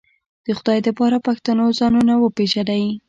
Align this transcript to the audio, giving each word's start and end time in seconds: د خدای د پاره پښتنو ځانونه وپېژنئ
د 0.45 0.47
خدای 0.57 0.79
د 0.83 0.87
پاره 0.97 1.19
پښتنو 1.27 1.65
ځانونه 1.79 2.13
وپېژنئ 2.17 2.85